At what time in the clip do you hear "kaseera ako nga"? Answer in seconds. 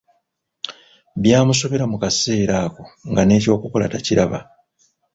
2.03-3.21